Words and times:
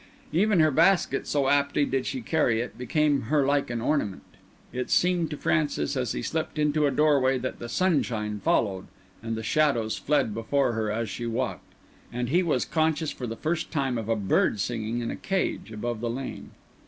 Even 0.33 0.59
her 0.61 0.71
basket, 0.71 1.27
so 1.27 1.47
aptly 1.47 1.85
did 1.85 2.07
she 2.07 2.21
carry 2.21 2.59
it, 2.59 2.75
became 2.75 3.21
her 3.29 3.45
like 3.45 3.69
an 3.69 3.79
ornament. 3.81 4.23
It 4.73 4.89
seemed 4.89 5.29
to 5.29 5.37
Francis, 5.37 5.95
as 5.95 6.13
he 6.13 6.23
slipped 6.23 6.57
into 6.57 6.87
a 6.87 6.91
doorway, 6.91 7.37
that 7.37 7.59
the 7.59 7.69
sunshine 7.69 8.39
followed 8.39 8.87
and 9.21 9.35
the 9.35 9.43
shadows 9.43 9.99
fled 9.99 10.33
before 10.33 10.71
her 10.73 10.89
as 10.91 11.07
she 11.07 11.27
walked; 11.27 11.73
and 12.11 12.29
he 12.29 12.41
was 12.41 12.65
conscious, 12.65 13.11
for 13.11 13.27
the 13.27 13.35
first 13.37 13.69
time, 13.69 13.99
of 13.99 14.09
a 14.09 14.15
bird 14.15 14.59
singing 14.59 15.01
in 15.01 15.11
a 15.11 15.15
cage 15.15 15.71
above 15.71 15.99
the 16.01 16.09
lane. 16.09 16.49